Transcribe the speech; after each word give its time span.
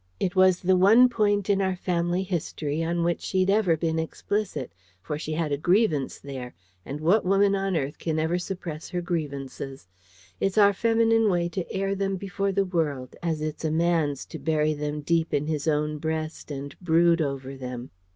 It 0.19 0.35
was 0.35 0.61
the 0.61 0.75
one 0.75 1.09
point 1.09 1.47
in 1.47 1.61
our 1.61 1.75
family 1.75 2.23
history 2.23 2.83
on 2.83 3.03
which 3.03 3.21
she'd 3.21 3.51
ever 3.51 3.77
been 3.77 3.99
explicit: 3.99 4.71
for 4.99 5.19
she 5.19 5.33
had 5.33 5.51
a 5.51 5.59
grievance 5.59 6.17
there; 6.17 6.55
and 6.83 6.99
what 6.99 7.23
woman 7.23 7.53
on 7.53 7.77
earth 7.77 7.99
can 7.99 8.17
ever 8.17 8.39
suppress 8.39 8.89
her 8.89 9.01
grievances? 9.03 9.87
It's 10.39 10.57
our 10.57 10.73
feminine 10.73 11.29
way 11.29 11.49
to 11.49 11.71
air 11.71 11.93
them 11.93 12.15
before 12.15 12.51
the 12.51 12.65
world, 12.65 13.15
as 13.21 13.41
it's 13.41 13.63
a 13.63 13.69
man's 13.69 14.25
to 14.25 14.39
bury 14.39 14.73
them 14.73 15.01
deep 15.01 15.35
in 15.35 15.45
his 15.45 15.67
own 15.67 15.99
breast 15.99 16.49
and 16.49 16.75
brood 16.79 17.21
over 17.21 17.55
them. 17.55 17.91